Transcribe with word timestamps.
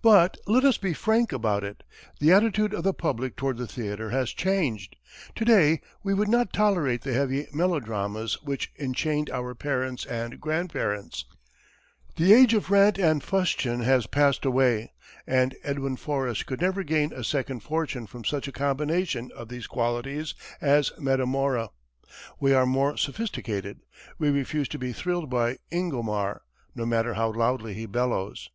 But 0.00 0.36
let 0.46 0.64
us 0.64 0.78
be 0.78 0.94
frank 0.94 1.32
about 1.32 1.64
it. 1.64 1.82
The 2.20 2.30
attitude 2.32 2.72
of 2.72 2.84
the 2.84 2.94
public 2.94 3.34
toward 3.34 3.56
the 3.56 3.66
theatre 3.66 4.10
has 4.10 4.30
changed. 4.32 4.94
To 5.34 5.44
day 5.44 5.80
we 6.04 6.14
would 6.14 6.28
not 6.28 6.52
tolerate 6.52 7.02
the 7.02 7.14
heavy 7.14 7.48
melodramas 7.52 8.40
which 8.44 8.70
enchained 8.78 9.28
our 9.30 9.56
parents 9.56 10.04
and 10.06 10.40
grandparents. 10.40 11.24
The 12.14 12.32
age 12.32 12.54
of 12.54 12.70
rant 12.70 12.96
and 12.96 13.24
fustian 13.24 13.80
has 13.80 14.06
passed 14.06 14.44
away, 14.44 14.92
and 15.26 15.56
Edwin 15.64 15.96
Forrest 15.96 16.46
could 16.46 16.60
never 16.60 16.84
gain 16.84 17.12
a 17.12 17.24
second 17.24 17.64
fortune 17.64 18.06
from 18.06 18.22
such 18.24 18.46
a 18.46 18.52
combination 18.52 19.32
of 19.34 19.48
these 19.48 19.66
qualities 19.66 20.32
as 20.60 20.92
"Metamora." 20.96 21.70
We 22.38 22.54
are 22.54 22.66
more 22.66 22.96
sophisticated; 22.96 23.80
we 24.16 24.30
refuse 24.30 24.68
to 24.68 24.78
be 24.78 24.92
thrilled 24.92 25.28
by 25.28 25.58
Ingomar, 25.72 26.42
no 26.76 26.86
matter 26.86 27.14
how 27.14 27.32
loudly 27.32 27.74
he 27.74 27.86
bellows. 27.86 28.48